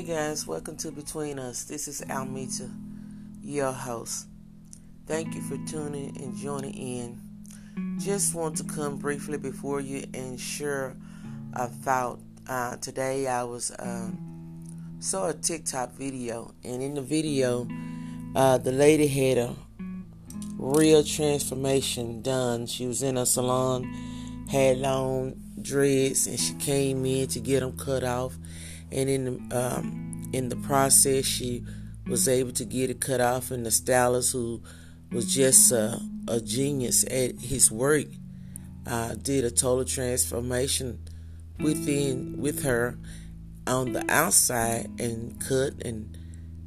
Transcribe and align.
Hey 0.00 0.06
guys, 0.14 0.46
welcome 0.46 0.78
to 0.78 0.90
Between 0.90 1.38
Us. 1.38 1.64
This 1.64 1.86
is 1.86 2.00
Almita, 2.00 2.70
your 3.42 3.70
host. 3.70 4.28
Thank 5.06 5.34
you 5.34 5.42
for 5.42 5.58
tuning 5.70 6.16
and 6.16 6.34
joining 6.34 6.72
in. 6.72 7.20
Just 7.98 8.34
want 8.34 8.56
to 8.56 8.64
come 8.64 8.96
briefly 8.96 9.36
before 9.36 9.78
you 9.78 10.06
and 10.14 10.40
share 10.40 10.96
a 11.52 11.66
thought. 11.66 12.18
Uh, 12.48 12.76
today 12.76 13.26
I 13.26 13.44
was 13.44 13.72
um, 13.78 14.96
saw 15.00 15.28
a 15.28 15.34
TikTok 15.34 15.92
video, 15.92 16.54
and 16.64 16.82
in 16.82 16.94
the 16.94 17.02
video, 17.02 17.68
uh, 18.34 18.56
the 18.56 18.72
lady 18.72 19.06
had 19.06 19.36
a 19.36 19.54
real 20.56 21.04
transformation 21.04 22.22
done. 22.22 22.66
She 22.66 22.86
was 22.86 23.02
in 23.02 23.18
a 23.18 23.26
salon, 23.26 23.84
had 24.50 24.78
long 24.78 25.34
dreads, 25.60 26.26
and 26.26 26.40
she 26.40 26.54
came 26.54 27.04
in 27.04 27.28
to 27.28 27.38
get 27.38 27.60
them 27.60 27.76
cut 27.76 28.02
off 28.02 28.38
and 28.92 29.08
in 29.08 29.52
um, 29.52 30.30
in 30.32 30.48
the 30.48 30.56
process, 30.56 31.24
she 31.24 31.64
was 32.06 32.28
able 32.28 32.52
to 32.52 32.64
get 32.64 32.90
it 32.90 33.00
cut 33.00 33.20
off. 33.20 33.50
And 33.50 33.64
the 33.64 33.70
stylist, 33.70 34.32
who 34.32 34.62
was 35.10 35.32
just 35.34 35.72
a, 35.72 36.00
a 36.28 36.40
genius 36.40 37.04
at 37.04 37.38
his 37.40 37.70
work, 37.70 38.06
uh, 38.86 39.14
did 39.14 39.44
a 39.44 39.50
total 39.50 39.84
transformation 39.84 41.00
within 41.58 42.36
with 42.38 42.64
her 42.64 42.98
on 43.66 43.92
the 43.92 44.04
outside 44.10 44.88
and 44.98 45.40
cut 45.46 45.74
and 45.84 46.16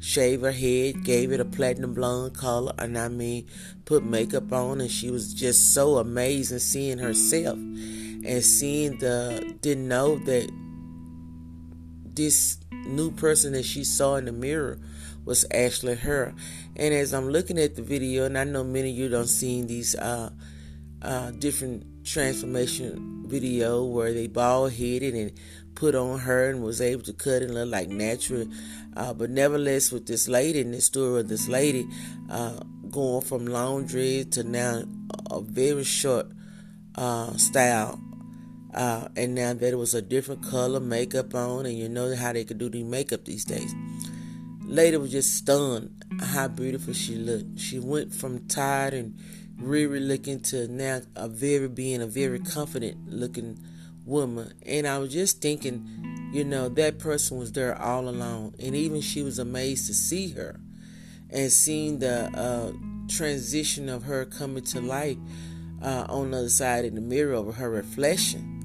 shave 0.00 0.40
her 0.40 0.52
head, 0.52 1.04
gave 1.04 1.32
it 1.32 1.40
a 1.40 1.44
platinum 1.44 1.94
blonde 1.94 2.34
color, 2.36 2.72
and 2.78 2.96
I 2.96 3.08
mean, 3.08 3.48
put 3.84 4.04
makeup 4.04 4.52
on, 4.52 4.80
and 4.80 4.90
she 4.90 5.10
was 5.10 5.34
just 5.34 5.74
so 5.74 5.98
amazing 5.98 6.60
seeing 6.60 6.98
herself 6.98 7.56
and 7.56 8.44
seeing 8.44 8.98
the 8.98 9.56
didn't 9.60 9.88
know 9.88 10.18
that 10.20 10.50
this 12.18 12.58
new 12.72 13.12
person 13.12 13.52
that 13.52 13.64
she 13.64 13.84
saw 13.84 14.16
in 14.16 14.26
the 14.26 14.32
mirror 14.32 14.78
was 15.24 15.46
actually 15.52 15.94
her. 15.94 16.34
And 16.76 16.92
as 16.92 17.14
I'm 17.14 17.28
looking 17.28 17.58
at 17.58 17.76
the 17.76 17.82
video, 17.82 18.24
and 18.24 18.36
I 18.36 18.44
know 18.44 18.64
many 18.64 18.90
of 18.90 18.96
you 18.96 19.08
don't 19.08 19.28
seen 19.28 19.68
these 19.68 19.94
uh, 19.94 20.30
uh, 21.00 21.30
different 21.30 22.04
transformation 22.04 23.24
video 23.26 23.84
where 23.84 24.12
they 24.12 24.26
bald 24.26 24.72
headed 24.72 25.14
and 25.14 25.32
put 25.74 25.94
on 25.94 26.18
her 26.18 26.50
and 26.50 26.62
was 26.62 26.80
able 26.80 27.02
to 27.04 27.12
cut 27.12 27.42
and 27.42 27.54
look 27.54 27.70
like 27.70 27.88
natural. 27.88 28.48
Uh, 28.96 29.14
but 29.14 29.30
nevertheless, 29.30 29.92
with 29.92 30.06
this 30.06 30.26
lady 30.26 30.60
in 30.60 30.72
this 30.72 30.86
story 30.86 31.20
of 31.20 31.28
this 31.28 31.46
lady 31.46 31.86
uh, 32.30 32.58
going 32.90 33.22
from 33.22 33.46
laundry 33.46 34.26
to 34.32 34.42
now 34.42 34.82
a 35.30 35.40
very 35.40 35.84
short 35.84 36.26
uh, 36.96 37.32
style 37.36 38.00
uh, 38.74 39.08
and 39.16 39.34
now 39.34 39.54
that 39.54 39.72
it 39.72 39.76
was 39.76 39.94
a 39.94 40.02
different 40.02 40.42
color 40.42 40.80
makeup 40.80 41.34
on, 41.34 41.66
and 41.66 41.76
you 41.76 41.88
know 41.88 42.14
how 42.14 42.32
they 42.32 42.44
could 42.44 42.58
do 42.58 42.68
the 42.68 42.82
makeup 42.82 43.24
these 43.24 43.44
days. 43.44 43.74
Lady 44.64 44.96
was 44.98 45.12
just 45.12 45.34
stunned 45.34 46.04
how 46.20 46.48
beautiful 46.48 46.92
she 46.92 47.14
looked. 47.14 47.58
She 47.58 47.78
went 47.78 48.14
from 48.14 48.46
tired 48.48 48.92
and 48.92 49.18
weary 49.58 50.00
looking 50.00 50.40
to 50.40 50.68
now 50.68 51.00
a 51.16 51.28
very 51.28 51.68
being 51.68 52.02
a 52.02 52.06
very 52.06 52.38
confident 52.38 53.08
looking 53.08 53.58
woman. 54.04 54.52
And 54.66 54.86
I 54.86 54.98
was 54.98 55.12
just 55.12 55.40
thinking, 55.40 56.30
you 56.32 56.44
know, 56.44 56.68
that 56.68 56.98
person 56.98 57.38
was 57.38 57.52
there 57.52 57.80
all 57.80 58.08
along, 58.08 58.54
and 58.60 58.76
even 58.76 59.00
she 59.00 59.22
was 59.22 59.38
amazed 59.38 59.86
to 59.86 59.94
see 59.94 60.30
her 60.32 60.60
and 61.30 61.50
seeing 61.50 61.98
the 61.98 62.30
uh, 62.36 62.72
transition 63.08 63.88
of 63.88 64.04
her 64.04 64.24
coming 64.26 64.64
to 64.64 64.80
life 64.80 65.16
uh, 65.82 66.06
on 66.08 66.30
the 66.30 66.38
other 66.38 66.48
side 66.48 66.84
in 66.84 66.94
the 66.94 67.00
mirror 67.00 67.34
of 67.34 67.56
her 67.56 67.70
reflection 67.70 68.57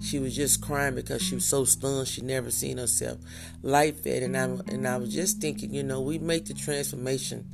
she 0.00 0.18
was 0.18 0.34
just 0.34 0.62
crying 0.62 0.94
because 0.94 1.22
she 1.22 1.34
was 1.34 1.44
so 1.44 1.64
stunned 1.64 2.08
she 2.08 2.22
never 2.22 2.50
seen 2.50 2.78
herself 2.78 3.18
like 3.62 4.02
that. 4.02 4.22
And 4.22 4.36
I 4.36 4.42
and 4.72 4.86
I 4.86 4.96
was 4.96 5.12
just 5.12 5.40
thinking, 5.40 5.74
you 5.74 5.82
know, 5.82 6.00
we 6.00 6.18
make 6.18 6.46
the 6.46 6.54
transformation 6.54 7.46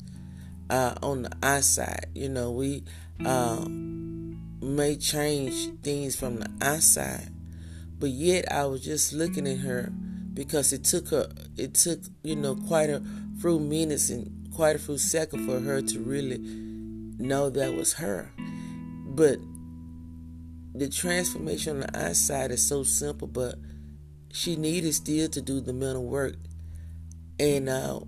uh, 0.70 0.94
on 1.02 1.22
the 1.22 1.32
outside. 1.42 2.06
You 2.14 2.28
know, 2.28 2.50
we 2.50 2.84
uh, 3.24 3.64
may 3.68 4.96
change 4.96 5.80
things 5.82 6.16
from 6.16 6.36
the 6.40 6.50
outside, 6.60 7.30
but 7.98 8.10
yet 8.10 8.50
I 8.52 8.64
was 8.66 8.84
just 8.84 9.12
looking 9.12 9.46
at 9.46 9.58
her 9.58 9.92
because 10.34 10.72
it 10.72 10.84
took 10.84 11.08
her, 11.08 11.30
it 11.56 11.74
took 11.74 12.00
you 12.22 12.36
know 12.36 12.56
quite 12.56 12.90
a 12.90 13.02
few 13.40 13.58
minutes 13.58 14.10
and 14.10 14.52
quite 14.54 14.76
a 14.76 14.78
few 14.78 14.98
seconds 14.98 15.46
for 15.46 15.60
her 15.60 15.82
to 15.82 15.98
really 16.00 16.38
know 17.18 17.50
that 17.50 17.74
was 17.74 17.94
her. 17.94 18.30
But 19.06 19.38
the 20.74 20.88
transformation 20.88 21.76
on 21.76 21.80
the 21.80 22.06
outside 22.06 22.50
is 22.50 22.66
so 22.66 22.82
simple, 22.82 23.28
but 23.28 23.54
she 24.32 24.56
needed 24.56 24.92
still 24.94 25.28
to 25.28 25.40
do 25.40 25.60
the 25.60 25.72
mental 25.72 26.04
work 26.04 26.34
and 27.38 27.68
uh, 27.68 28.00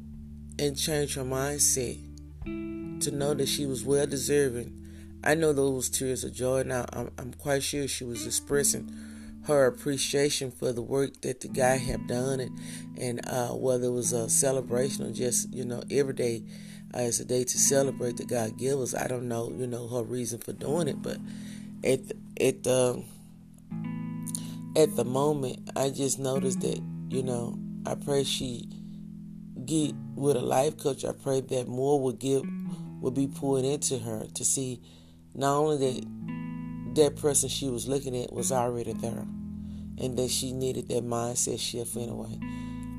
and 0.59 0.77
change 0.77 1.15
her 1.15 1.23
mindset 1.23 1.99
to 2.45 3.11
know 3.11 3.35
that 3.35 3.49
she 3.49 3.67
was 3.67 3.85
well 3.85 4.07
deserving. 4.07 4.83
I 5.23 5.35
know 5.35 5.53
those 5.53 5.89
tears 5.89 6.25
of 6.25 6.35
joy. 6.35 6.65
Now 6.65 6.87
I'm, 6.93 7.11
I'm 7.19 7.33
quite 7.35 7.63
sure 7.63 7.87
she 7.87 8.05
was 8.05 8.27
expressing 8.27 8.91
her 9.47 9.67
appreciation 9.67 10.51
for 10.51 10.73
the 10.73 10.83
work 10.83 11.21
that 11.21 11.41
the 11.41 11.49
guy 11.49 11.77
had 11.77 12.09
done, 12.09 12.41
and 12.41 12.59
and 12.99 13.21
uh, 13.29 13.49
whether 13.51 13.87
it 13.87 13.93
was 13.93 14.13
a 14.13 14.29
celebration 14.29 15.07
or 15.07 15.13
just 15.13 15.53
you 15.53 15.65
know 15.65 15.83
every 15.91 16.15
day 16.15 16.43
uh, 16.95 16.99
a 16.99 17.25
day 17.25 17.45
to 17.45 17.59
celebrate 17.59 18.17
the 18.17 18.25
God 18.25 18.59
give 18.59 18.81
us. 18.81 18.95
I 18.95 19.07
don't 19.07 19.29
know 19.29 19.53
you 19.57 19.69
know 19.69 19.87
her 19.87 20.03
reason 20.03 20.41
for 20.41 20.53
doing 20.53 20.89
it, 20.89 21.01
but 21.03 21.19
at 21.85 22.01
at 22.41 22.63
the 22.63 23.03
at 24.77 24.95
the 24.95 25.05
moment, 25.05 25.71
I 25.75 25.91
just 25.91 26.19
noticed 26.19 26.61
that 26.61 26.81
you 27.09 27.23
know 27.23 27.59
I 27.87 27.95
pray 27.95 28.25
she 28.25 28.69
get 29.65 29.95
with 30.15 30.37
a 30.37 30.41
life 30.41 30.79
coach. 30.79 31.05
I 31.05 31.13
pray 31.13 31.41
that 31.41 31.69
more 31.69 32.01
would 32.03 32.19
give 32.19 32.43
would 33.01 33.15
be 33.15 33.27
poured 33.27 33.65
into 33.65 33.99
her 33.99 34.27
to 34.35 34.45
see 34.45 34.81
not 35.35 35.57
only 35.57 35.77
that 35.79 36.95
that 36.97 37.17
person 37.17 37.49
she 37.49 37.69
was 37.69 37.87
looking 37.87 38.17
at 38.17 38.33
was 38.33 38.51
already 38.53 38.93
there, 38.95 39.27
and 39.99 40.19
that 40.19 40.31
she 40.31 40.53
needed 40.53 40.89
that 40.89 41.05
mindset 41.05 41.61
shift 41.61 41.97
anyway, 41.97 42.39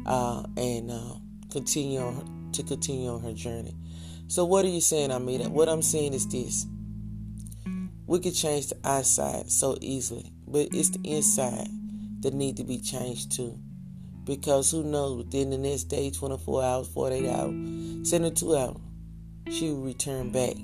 uh, 0.05 0.43
and 0.55 0.91
uh, 0.91 1.15
continue 1.51 1.99
on, 1.99 2.49
to 2.53 2.63
continue 2.63 3.09
on 3.09 3.21
her 3.21 3.33
journey. 3.33 3.75
So, 4.27 4.45
what 4.45 4.65
are 4.65 4.69
you 4.69 4.81
saying, 4.81 5.11
Amita? 5.11 5.49
What 5.49 5.69
I'm 5.69 5.81
saying 5.81 6.13
is 6.13 6.27
this 6.27 6.67
we 8.07 8.19
can 8.19 8.31
change 8.31 8.67
the 8.67 8.77
outside 8.85 9.51
so 9.51 9.77
easily, 9.81 10.31
but 10.47 10.69
it's 10.71 10.89
the 10.89 10.99
inside 11.03 11.67
that 12.21 12.33
need 12.33 12.55
to 12.55 12.63
be 12.63 12.79
changed 12.79 13.33
too. 13.33 13.59
Because 14.23 14.71
who 14.71 14.83
knows, 14.83 15.17
within 15.17 15.49
the 15.49 15.57
next 15.57 15.83
day, 15.83 16.09
24 16.09 16.63
hours, 16.63 16.87
48 16.87 17.29
hours, 17.29 18.09
72 18.09 18.55
hours, 18.55 18.77
she 19.51 19.69
will 19.69 19.83
return 19.83 20.31
back. 20.31 20.55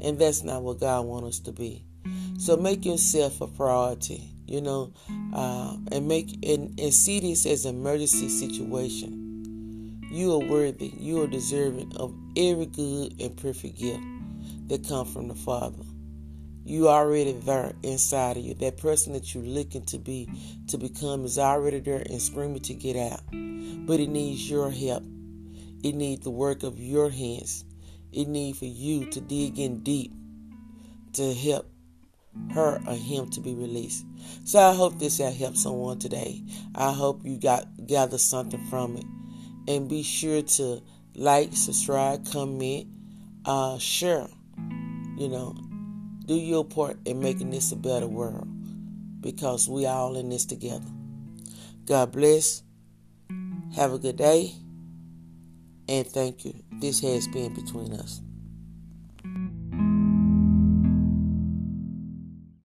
And 0.00 0.18
that's 0.18 0.44
not 0.44 0.62
what 0.62 0.80
God 0.80 1.06
wants 1.06 1.28
us 1.28 1.40
to 1.40 1.52
be. 1.52 1.84
So 2.38 2.56
make 2.56 2.84
yourself 2.84 3.40
a 3.40 3.48
priority, 3.48 4.30
you 4.46 4.60
know, 4.60 4.92
uh, 5.34 5.76
and 5.90 6.06
make 6.06 6.46
and, 6.46 6.78
and 6.78 6.94
see 6.94 7.18
this 7.20 7.46
as 7.46 7.64
an 7.64 7.76
emergency 7.76 8.28
situation. 8.28 10.02
You 10.10 10.34
are 10.34 10.46
worthy, 10.46 10.92
you 10.96 11.22
are 11.22 11.26
deserving 11.26 11.96
of 11.96 12.14
every 12.36 12.66
good 12.66 13.20
and 13.20 13.36
perfect 13.36 13.78
gift 13.78 14.02
that 14.68 14.86
comes 14.86 15.12
from 15.12 15.28
the 15.28 15.34
Father 15.34 15.82
you 16.66 16.88
already 16.88 17.32
there 17.32 17.72
inside 17.82 18.36
of 18.36 18.44
you. 18.44 18.54
That 18.54 18.76
person 18.76 19.12
that 19.12 19.34
you're 19.34 19.44
looking 19.44 19.84
to 19.86 19.98
be, 19.98 20.28
to 20.68 20.78
become, 20.78 21.24
is 21.24 21.38
already 21.38 21.80
there 21.80 22.02
and 22.04 22.20
screaming 22.20 22.62
to 22.62 22.74
get 22.74 22.96
out. 22.96 23.20
But 23.30 24.00
it 24.00 24.08
needs 24.08 24.50
your 24.50 24.70
help. 24.70 25.04
It 25.82 25.94
needs 25.94 26.24
the 26.24 26.30
work 26.30 26.64
of 26.64 26.78
your 26.78 27.10
hands. 27.10 27.64
It 28.12 28.26
needs 28.26 28.58
for 28.58 28.64
you 28.64 29.06
to 29.10 29.20
dig 29.20 29.58
in 29.58 29.82
deep 29.82 30.12
to 31.12 31.32
help 31.32 31.70
her 32.52 32.80
or 32.86 32.94
him 32.94 33.30
to 33.30 33.40
be 33.40 33.54
released. 33.54 34.04
So 34.44 34.58
I 34.58 34.74
hope 34.74 34.98
this 34.98 35.18
will 35.18 35.32
help 35.32 35.56
someone 35.56 35.98
today. 35.98 36.42
I 36.74 36.92
hope 36.92 37.20
you 37.24 37.38
got 37.38 37.66
gather 37.86 38.18
something 38.18 38.64
from 38.66 38.96
it. 38.96 39.04
And 39.68 39.88
be 39.88 40.02
sure 40.02 40.42
to 40.42 40.82
like, 41.14 41.52
subscribe, 41.52 42.26
comment, 42.30 42.88
uh, 43.44 43.78
share. 43.78 44.28
You 45.16 45.28
know, 45.28 45.56
do 46.26 46.34
your 46.34 46.64
part 46.64 46.98
in 47.04 47.20
making 47.20 47.50
this 47.50 47.72
a 47.72 47.76
better 47.76 48.06
world 48.06 48.48
because 49.20 49.68
we 49.68 49.86
all 49.86 50.16
in 50.16 50.28
this 50.28 50.44
together. 50.44 50.90
God 51.84 52.12
bless. 52.12 52.62
Have 53.76 53.92
a 53.92 53.98
good 53.98 54.16
day. 54.16 54.52
And 55.88 56.06
thank 56.06 56.44
you. 56.44 56.54
This 56.80 57.00
has 57.00 57.28
been 57.28 57.54
between 57.54 57.92
us. 57.92 58.20